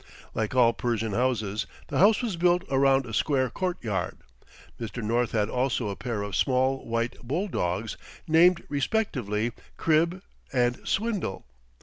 [0.33, 4.17] Like all Persian houses, the house was built around a square court yard.
[4.79, 5.03] Mr.
[5.03, 11.45] North had also a pair of small white bull dogs, named, respectively, "Crib" and "Swindle."